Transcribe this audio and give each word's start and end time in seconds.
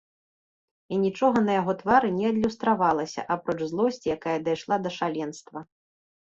І 0.95 0.97
нічога 1.03 1.43
на 1.47 1.57
яго 1.61 1.75
твары 1.81 2.09
не 2.17 2.25
адлюстравалася, 2.31 3.21
апроч 3.37 3.57
злосці, 3.75 4.07
якая 4.17 4.37
дайшла 4.51 4.75
да 4.89 4.97
шаленства. 5.01 5.59